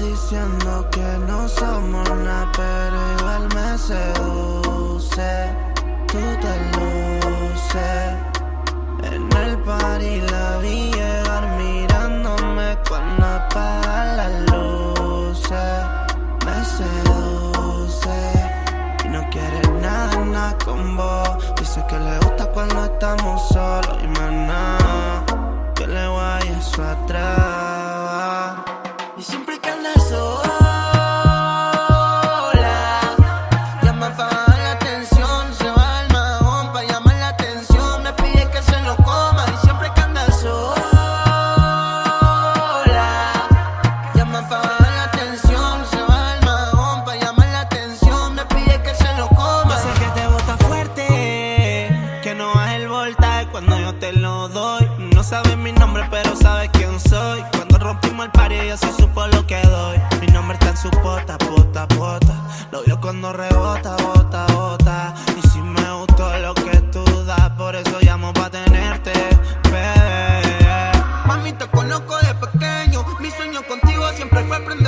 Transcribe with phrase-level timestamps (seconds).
[0.00, 5.30] diciendo que no somos nada, pero igual me seduce.
[6.06, 8.14] Tú te luces.
[9.02, 15.82] En el party la vi llegar mirándome cuando apaga las luces.
[16.46, 18.16] Me seduce
[19.04, 21.54] y no quiere nada, nada con vos.
[21.58, 23.61] Dice que le gusta cuando estamos solos
[54.02, 54.84] te lo doy.
[55.14, 57.40] No sabes mi nombre, pero sabes quién soy.
[57.52, 59.96] Cuando rompimos el party, ella sí supo lo que doy.
[60.20, 62.34] Mi nombre está en su pota, pota, pota.
[62.72, 65.14] Lo vio cuando rebota, bota, bota.
[65.38, 69.12] Y si me gustó lo que tú das, por eso llamo pa' tenerte,
[69.70, 70.90] bebé.
[71.26, 73.04] Mami, te conozco de pequeño.
[73.20, 74.81] Mi sueño contigo siempre fue prender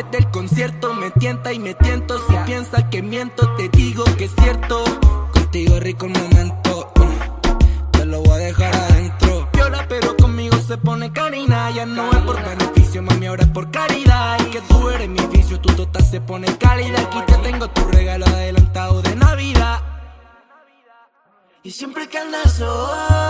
[0.00, 0.94] después del concierto.
[0.94, 2.18] Me tienta y me tiento.
[2.26, 4.82] Si piensa que miento, te digo que es cierto.
[5.32, 6.92] Contigo rico el momento.
[6.96, 9.48] uh, Te lo voy a dejar adentro.
[9.52, 11.70] Llora, pero conmigo se pone carina.
[11.70, 14.38] Ya no es por beneficio, mami, ahora es por caridad.
[14.46, 17.00] Y que tú eres mi vicio, tu total se pone cálida.
[17.00, 19.80] Aquí te tengo tu regalo adelantado de Navidad.
[21.62, 23.29] Y siempre que andas sola